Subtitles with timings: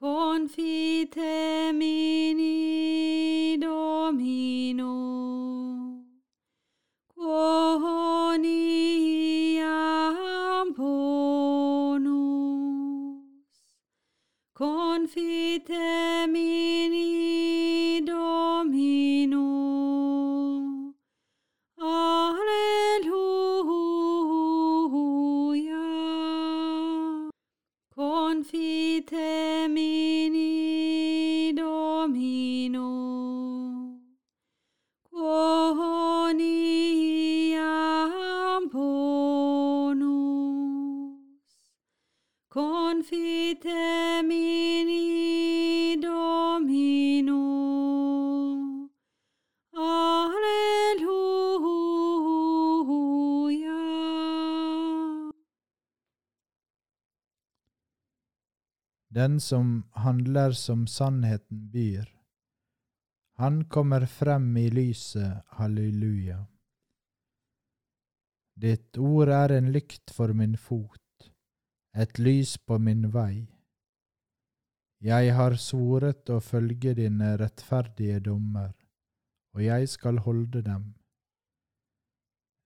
[0.00, 1.18] Confite
[1.74, 4.86] in Domino,
[7.16, 7.42] quoniam
[10.76, 12.06] bonus,
[14.54, 16.97] Confite in
[59.18, 62.17] Den som handler som sannheten byr,
[63.38, 66.40] han kommer frem i lyset, halleluja.
[68.58, 71.28] Ditt ord er en lykt for min fot,
[71.94, 73.46] et lys på min vei.
[75.06, 78.72] Jeg har svoret å følge dine rettferdige dommer,
[79.54, 80.88] og jeg skal holde dem.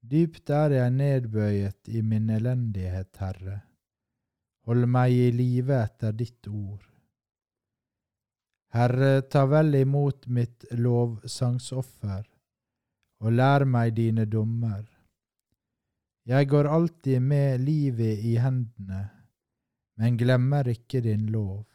[0.00, 3.58] Dypt er jeg nedbøyet i min elendighet, Herre.
[4.64, 6.91] Hold meg i live etter ditt ord.
[8.72, 12.22] Herre, ta vel imot mitt lovsangsoffer,
[13.20, 14.86] og lær meg dine dommer.
[16.24, 19.02] Jeg går alltid med livet i hendene,
[20.00, 21.66] men glemmer ikke din lov.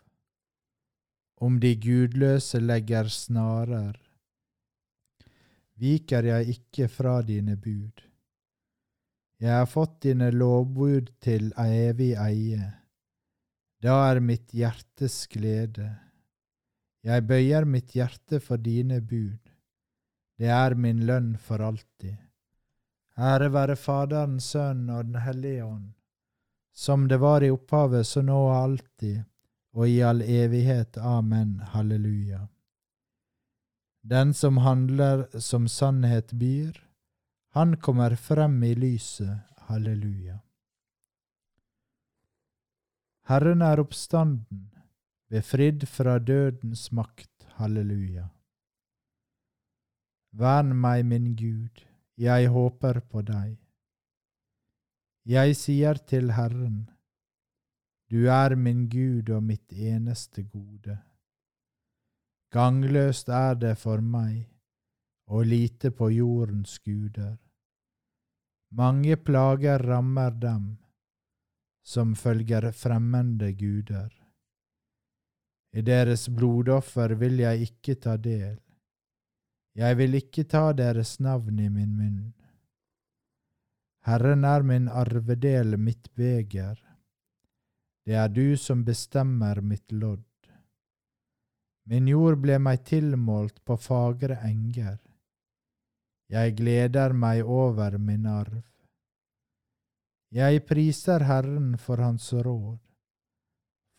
[1.37, 3.93] Om de gudløse legger snarer,
[5.77, 8.01] viker jeg ikke fra dine bud.
[9.37, 12.71] Jeg har fått dine lovbud til evig eie.
[13.85, 15.91] Da er mitt hjertes glede.
[17.07, 19.39] Jeg bøyer mitt hjerte for dine bud.
[20.37, 22.17] Det er min lønn for alltid.
[23.17, 25.93] Ære være Faderen, Sønnen og Den hellige ånd,
[26.73, 29.23] som det var i opphavet, så nå og alltid,
[29.73, 30.97] og i all evighet.
[30.97, 31.59] Amen.
[31.73, 32.43] Halleluja.
[34.03, 36.75] Den som handler som sannhet byr,
[37.55, 39.39] han kommer frem i lyset,
[39.71, 40.39] halleluja.
[43.27, 44.67] Herren er oppstanden,
[45.29, 48.27] befridd fra dødens makt, halleluja.
[50.31, 51.83] Vern meg, min Gud,
[52.17, 53.57] jeg håper på deg.
[55.27, 56.85] Jeg sier til Herren,
[58.07, 60.95] du er min Gud og mitt eneste gode.
[62.55, 64.45] Gangløst er det for meg
[65.27, 67.35] å lite på jordens guder.
[68.71, 70.77] Mange plager rammer dem
[71.83, 74.16] som følger fremmede guder.
[75.73, 78.57] I deres blodoffer vil jeg ikke ta del.
[79.77, 82.33] Jeg vil ikke ta deres navn i min munn.
[84.07, 86.79] Herren er min arvedel, mitt beger.
[88.07, 90.23] Det er du som bestemmer mitt lodd.
[91.91, 94.97] Min jord ble meg tilmålt på fagre enger.
[96.31, 98.63] Jeg gleder meg over min arv.
[100.31, 102.79] Jeg priser Herren for Hans råd,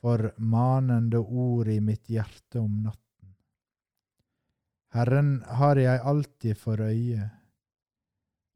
[0.01, 3.35] for manende ord i mitt hjerte om natten.
[4.95, 7.31] Herren har jeg alltid for øye,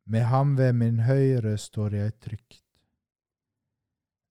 [0.04, 2.64] med ham ved min høyre står jeg trygt.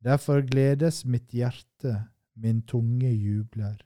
[0.02, 3.78] Derfor gledes mitt hjerte, min tunge jubler.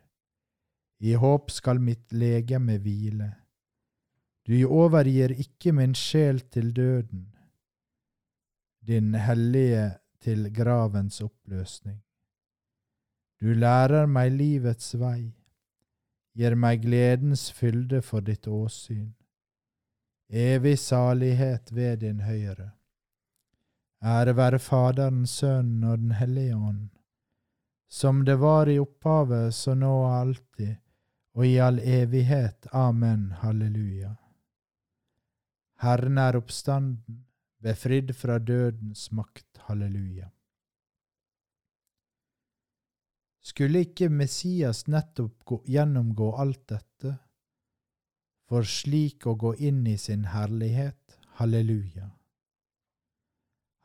[1.00, 3.34] I håp skal mitt legeme hvile.
[4.48, 7.28] Du overgir ikke min sjel til døden,
[8.86, 9.90] din hellige
[10.22, 12.05] til gravens oppløsning.
[13.42, 15.34] Du lærer meg livets vei,
[16.36, 19.14] gir meg gledens fylde for ditt åsyn.
[20.30, 22.72] Evig salighet ved din høyre.
[24.04, 26.90] Ære være Faderen, Sønnen og Den hellige ånd,
[27.90, 30.76] som det var i opphavet, så nå og alltid,
[31.36, 32.68] og i all evighet.
[32.74, 33.32] Amen.
[33.42, 34.16] Halleluja.
[35.82, 37.26] Herren er oppstanden,
[37.62, 39.48] befridd fra dødens makt.
[39.68, 40.30] Halleluja.
[43.46, 47.12] Skulle ikke Messias nettopp gjennomgå alt dette,
[48.50, 51.20] for slik å gå inn i sin herlighet?
[51.38, 52.10] Halleluja.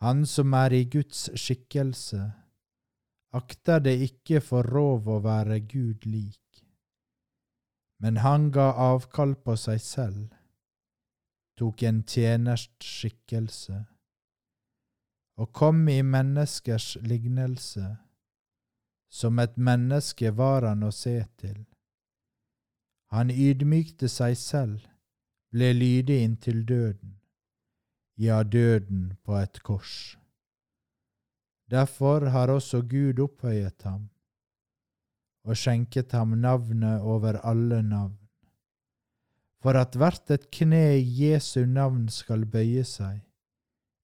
[0.01, 2.23] Han som er i Guds skikkelse,
[3.37, 6.65] akter det ikke for rov å være Gud lik,
[8.01, 10.29] men han ga avkall på seg selv,
[11.61, 13.83] tok en tjeners skikkelse,
[15.37, 17.99] og kom i menneskers lignelse
[19.11, 21.59] som et menneske var han å se til.
[23.11, 24.87] Han ydmykte seg selv,
[25.51, 27.17] ble lydig inntil døden,
[28.15, 30.15] ja, døden på et kors.
[31.71, 34.09] Derfor har også Gud opphøyet ham
[35.41, 38.19] og skjenket ham navnet over alle navn,
[39.61, 43.23] for at hvert et kne i Jesu navn skal bøye seg,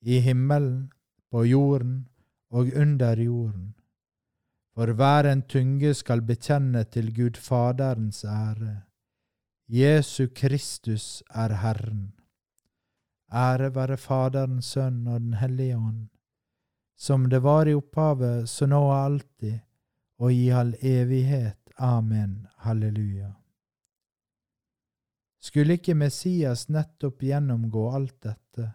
[0.03, 0.89] i himmelen,
[1.31, 2.07] på jorden
[2.55, 3.75] og under jorden
[4.77, 8.83] for hver en tunge skal bekjenne til Gud Faderens ære.
[9.73, 12.13] Jesu Kristus er Herren.
[13.33, 16.09] Ære være Faderen, Sønn og Den hellige ånd,
[16.97, 19.59] som det var i opphavet, så nå og alltid,
[20.19, 21.59] og i all evighet.
[21.79, 22.47] Amen.
[22.57, 23.33] Halleluja.
[25.41, 28.71] Skulle ikke Messias nettopp gjennomgå alt dette,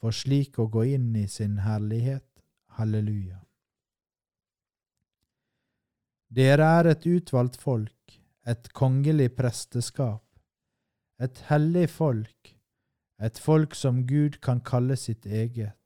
[0.00, 2.28] for slik å gå inn i sin herlighet?
[2.76, 3.43] Halleluja.
[6.34, 10.24] Dere er et utvalgt folk, et kongelig presteskap,
[11.22, 12.50] et hellig folk,
[13.22, 15.78] et folk som Gud kan kalle sitt eget,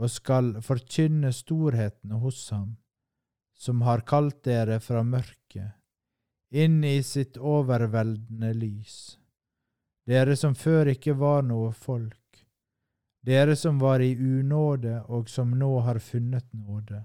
[0.00, 2.78] og skal forkynne storheten hos ham,
[3.52, 5.76] som har kalt dere fra mørket,
[6.48, 8.98] inn i sitt overveldende lys,
[10.08, 12.46] dere som før ikke var noe folk,
[13.20, 17.04] dere som var i unåde og som nå har funnet nåde.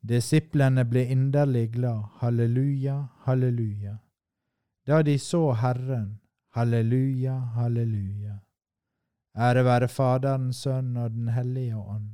[0.00, 3.98] Disiplene ble inderlig glad, halleluja, halleluja.
[4.86, 6.20] Da de så Herren,
[6.56, 8.38] halleluja, halleluja.
[9.36, 12.08] Ære være Faderen, Sønn og Den hellige ånd.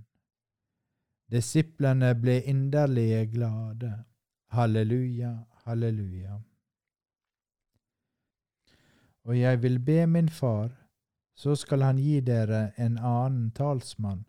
[1.30, 4.04] Disiplene ble inderlig glade,
[4.50, 5.32] halleluja,
[5.64, 6.40] halleluja.
[9.24, 10.70] Og jeg vil be min Far,
[11.36, 14.24] så skal han gi dere en annen talsmann,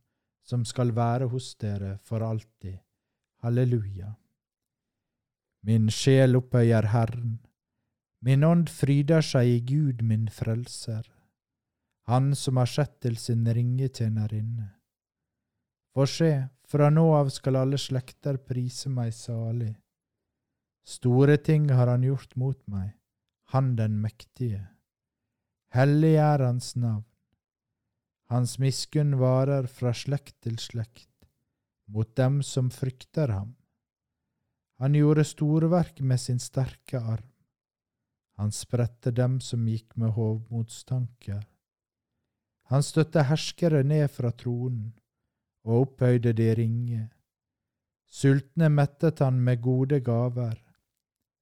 [0.45, 2.77] som skal være hos dere for alltid
[3.47, 4.09] Halleluja.
[5.63, 7.37] Min sjel opphøyer Herren,
[8.27, 11.05] min ånd fryder seg i Gud min frelser,
[12.11, 14.67] Han som har sett til sin ringetjenerinne.
[15.91, 16.31] For se,
[16.67, 19.73] fra nå av skal alle slekter prise meg salig.
[20.87, 22.95] Store ting har han gjort mot meg,
[23.51, 24.63] han den mektige.
[25.75, 27.07] Hellig er hans navn.
[28.31, 31.16] Hans miskunn varer fra slekt til slekt
[31.87, 33.55] mot dem som frykter ham.
[34.77, 37.31] Han gjorde storverk med sin sterke arm.
[38.37, 41.41] Han spredte dem som gikk med hovmodstanker.
[42.69, 44.91] Han støtte herskere ned fra tronen
[45.65, 47.07] og opphøyde de ringe.
[48.05, 50.59] Sultne mettet han med gode gaver.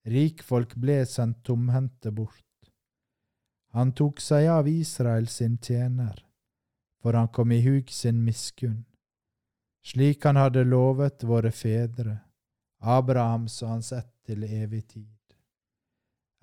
[0.06, 2.42] Rikfolk ble sendt tomhendte bort.
[3.76, 6.22] Han tok seg av Israel sin tjener,
[7.02, 8.86] for han kom i hug sin miskunn
[9.86, 12.18] slik han hadde lovet våre fedre,
[12.82, 15.12] Abrahams og hans ett til evig tid.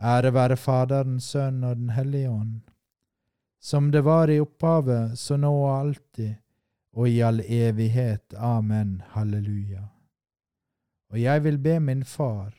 [0.02, 2.60] Ære være Faderen, Sønnen og Den hellige ånd,
[3.62, 6.34] som det var i opphavet, så nå og alltid,
[6.92, 8.34] og i all evighet.
[8.34, 9.02] Amen.
[9.14, 9.84] Halleluja.
[11.12, 12.54] Og jeg vil be min Far,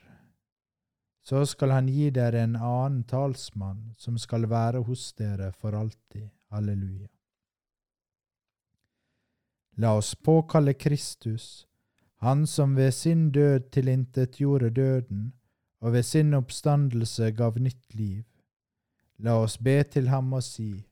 [1.24, 6.30] så skal han gi dere en annen talsmann som skal være hos dere for alltid.
[6.52, 7.13] Halleluja.
[9.76, 11.68] La oss påkalle Kristus,
[12.16, 15.34] Han som ved sin død tilintetgjorde døden,
[15.80, 18.24] og ved sin oppstandelse gav nytt liv.
[19.18, 20.86] La oss be til ham og si,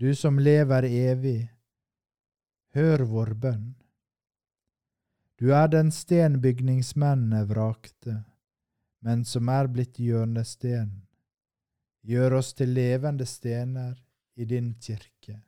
[0.00, 1.50] Du som lever evig,
[2.74, 3.74] hør vår bønn.
[5.38, 8.24] Du er den sten bygningsmennene vrakte,
[9.04, 11.02] men som er blitt hjørnesten.
[12.02, 13.98] Gjør oss til levende stener
[14.36, 15.43] i din kirke.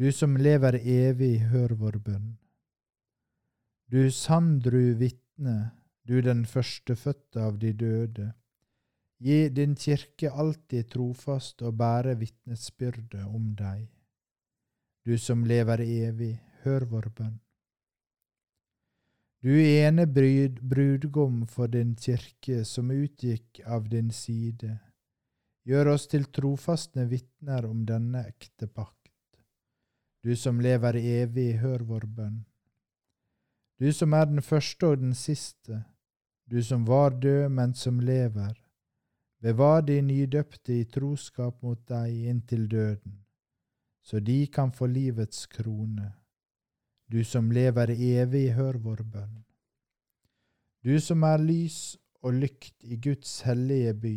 [0.00, 2.28] Du som lever evig, hør vår bønn.
[3.92, 5.56] Du sandru vitne,
[6.08, 8.30] du den førstefødte av de døde,
[9.20, 13.82] gi din kirke alltid trofast og bære vitnesbyrde om deg.
[15.04, 16.30] Du som lever evig,
[16.62, 17.36] hør vår bønn.
[19.44, 24.78] Du ene brud, brudgom for din kirke som utgikk av din side,
[25.68, 28.99] gjør oss til trofaste vitner om denne ekte pakt.
[30.24, 32.44] Du som lever evig, hør vår bønn.
[33.80, 35.84] du som er den første og den siste,
[36.50, 38.52] du som var død, men som lever.
[39.40, 43.24] Bevar de nydøpte i troskap mot deg inntil døden,
[44.02, 46.12] så de kan få livets krone.
[47.08, 49.44] Du som lever evig, hør vår bønn.
[50.84, 54.16] Du som er lys og lykt i Guds hellige by,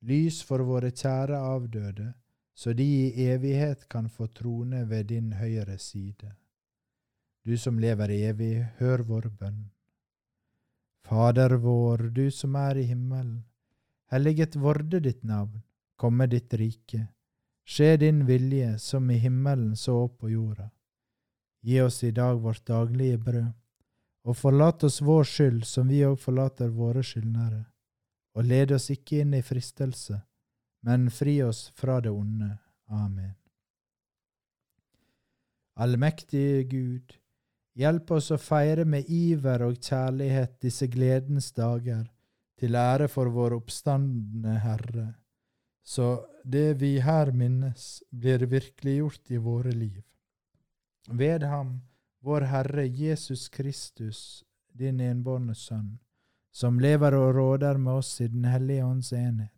[0.00, 2.14] lys for våre kjære avdøde,
[2.58, 6.32] så de i evighet kan få trone ved din høyre side.
[7.46, 9.60] Du som lever evig, hør vår bønn.
[11.06, 13.44] Fader vår, du som er i himmelen.
[14.10, 15.62] Helliget vorde ditt navn,
[15.96, 17.04] komme ditt rike.
[17.62, 20.66] Skje din vilje, som i himmelen så på jorda.
[21.62, 23.52] Gi oss i dag vårt daglige brød,
[24.26, 27.68] og forlat oss vår skyld som vi òg forlater våre skyldnere.
[28.34, 30.24] Og led oss ikke inn i fristelse,
[30.80, 32.50] men fri oss fra det onde.
[32.86, 33.34] Amen.
[35.78, 37.12] Allmektige Gud,
[37.78, 42.08] hjelp oss å feire med iver og kjærlighet disse gledens dager,
[42.58, 45.12] til ære for vår oppstandende Herre,
[45.86, 46.08] så
[46.44, 50.02] det vi her minnes, blir virkeliggjort i våre liv.
[51.08, 51.78] Ved ham,
[52.20, 54.44] vår Herre Jesus Kristus,
[54.74, 55.98] din enbårne Sønn,
[56.52, 59.57] som lever og råder med oss i Den hellige ånds enhet,